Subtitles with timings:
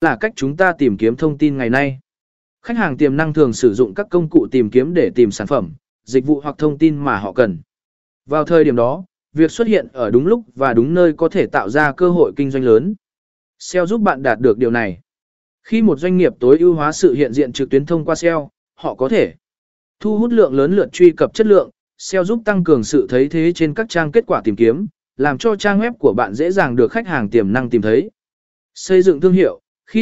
[0.00, 2.00] là cách chúng ta tìm kiếm thông tin ngày nay.
[2.62, 5.46] Khách hàng tiềm năng thường sử dụng các công cụ tìm kiếm để tìm sản
[5.46, 5.72] phẩm,
[6.04, 7.58] dịch vụ hoặc thông tin mà họ cần.
[8.26, 11.46] Vào thời điểm đó, việc xuất hiện ở đúng lúc và đúng nơi có thể
[11.46, 12.94] tạo ra cơ hội kinh doanh lớn.
[13.58, 15.00] SEO giúp bạn đạt được điều này.
[15.62, 18.50] Khi một doanh nghiệp tối ưu hóa sự hiện diện trực tuyến thông qua SEO,
[18.74, 19.34] họ có thể
[20.00, 23.28] thu hút lượng lớn lượt truy cập chất lượng, SEO giúp tăng cường sự thấy
[23.28, 24.86] thế trên các trang kết quả tìm kiếm,
[25.16, 28.10] làm cho trang web của bạn dễ dàng được khách hàng tiềm năng tìm thấy.
[28.74, 29.60] Xây dựng thương hiệu,